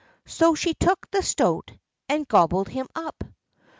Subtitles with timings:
[0.25, 1.73] So she took the stoat
[2.09, 3.23] and gobbled him up.